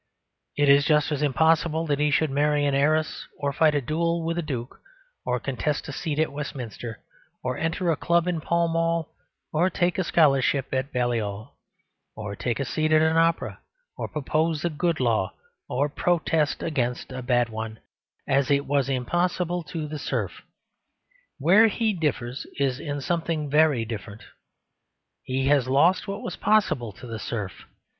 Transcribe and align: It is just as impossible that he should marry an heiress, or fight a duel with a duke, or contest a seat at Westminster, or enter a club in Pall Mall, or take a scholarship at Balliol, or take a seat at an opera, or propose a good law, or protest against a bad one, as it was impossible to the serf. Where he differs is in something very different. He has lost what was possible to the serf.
It 0.57 0.67
is 0.67 0.83
just 0.85 1.11
as 1.11 1.21
impossible 1.21 1.85
that 1.85 1.99
he 1.99 2.09
should 2.09 2.31
marry 2.31 2.65
an 2.65 2.73
heiress, 2.73 3.27
or 3.37 3.53
fight 3.53 3.75
a 3.75 3.81
duel 3.81 4.25
with 4.25 4.35
a 4.39 4.41
duke, 4.41 4.79
or 5.27 5.39
contest 5.39 5.87
a 5.89 5.91
seat 5.91 6.17
at 6.17 6.31
Westminster, 6.31 7.03
or 7.43 7.55
enter 7.55 7.91
a 7.91 7.95
club 7.95 8.27
in 8.27 8.41
Pall 8.41 8.67
Mall, 8.67 9.13
or 9.53 9.69
take 9.69 9.99
a 9.99 10.03
scholarship 10.03 10.73
at 10.73 10.91
Balliol, 10.91 11.53
or 12.15 12.35
take 12.35 12.59
a 12.59 12.65
seat 12.65 12.91
at 12.91 13.03
an 13.03 13.15
opera, 13.15 13.59
or 13.95 14.07
propose 14.07 14.65
a 14.65 14.71
good 14.71 14.99
law, 14.99 15.35
or 15.69 15.87
protest 15.87 16.63
against 16.63 17.11
a 17.11 17.21
bad 17.21 17.49
one, 17.49 17.77
as 18.27 18.49
it 18.49 18.65
was 18.65 18.89
impossible 18.89 19.61
to 19.65 19.87
the 19.87 19.99
serf. 19.99 20.41
Where 21.37 21.67
he 21.67 21.93
differs 21.93 22.47
is 22.57 22.79
in 22.79 23.01
something 23.01 23.51
very 23.51 23.85
different. 23.85 24.23
He 25.21 25.45
has 25.49 25.67
lost 25.67 26.07
what 26.07 26.23
was 26.23 26.37
possible 26.37 26.91
to 26.93 27.05
the 27.05 27.19
serf. 27.19 27.65